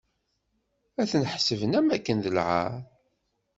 [1.01, 2.73] Ad ten-ḥesben am wakken d lɛar.